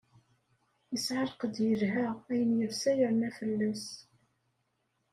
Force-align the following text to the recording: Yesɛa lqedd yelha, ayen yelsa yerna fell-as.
Yesɛa 0.91 1.23
lqedd 1.31 1.55
yelha, 1.67 2.07
ayen 2.31 2.51
yelsa 2.59 2.91
yerna 2.99 3.29
fell-as. 3.37 3.85